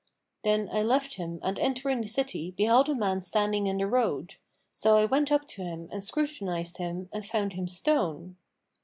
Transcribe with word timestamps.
Then 0.43 0.67
I 0.73 0.81
left 0.81 1.13
him 1.13 1.37
and 1.43 1.59
entering 1.59 2.01
the 2.01 2.07
city, 2.07 2.49
beheld 2.49 2.89
a 2.89 2.95
man 2.95 3.21
standing 3.21 3.67
in 3.67 3.77
the 3.77 3.85
road; 3.85 4.37
so 4.75 4.97
I 4.97 5.05
went 5.05 5.31
up 5.31 5.45
to 5.49 5.61
him 5.61 5.89
and 5.91 6.03
scrutinised 6.03 6.77
him 6.77 7.07
and 7.13 7.23
found 7.23 7.53
him 7.53 7.67
stone. 7.67 8.35